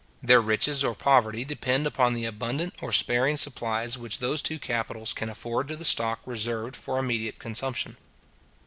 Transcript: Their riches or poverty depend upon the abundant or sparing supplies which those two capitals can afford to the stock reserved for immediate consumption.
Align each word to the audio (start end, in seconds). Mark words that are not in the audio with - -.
Their 0.23 0.41
riches 0.41 0.83
or 0.83 0.95
poverty 0.95 1.45
depend 1.45 1.85
upon 1.85 2.15
the 2.15 2.25
abundant 2.25 2.73
or 2.81 2.91
sparing 2.91 3.37
supplies 3.37 3.99
which 3.99 4.17
those 4.17 4.41
two 4.41 4.57
capitals 4.57 5.13
can 5.13 5.29
afford 5.29 5.67
to 5.67 5.75
the 5.75 5.85
stock 5.85 6.21
reserved 6.25 6.75
for 6.75 6.97
immediate 6.97 7.37
consumption. 7.37 7.97